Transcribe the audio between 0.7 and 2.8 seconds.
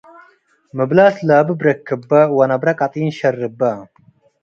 ምብላስ ላብብ ረክበ ወነብረ